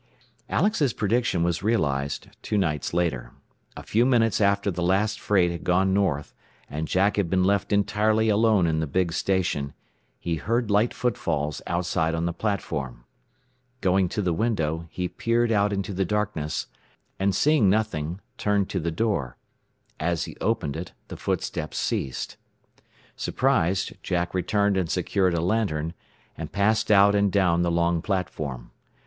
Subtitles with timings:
[0.49, 3.33] Alex's prediction was realized two nights later.
[3.77, 6.33] A few minutes after the last freight had gone north,
[6.67, 9.73] and Jack had been left entirely alone in the big station,
[10.19, 13.03] he heard light footfalls outside on the platform.
[13.79, 16.65] Going to the window, he peered out into the darkness,
[17.19, 19.37] and seeing nothing, turned to the door.
[19.99, 22.37] As he opened it the footsteps ceased.
[23.15, 25.93] Surprised, Jack returned and secured a lantern,
[26.35, 28.71] and passed out and down the long platform.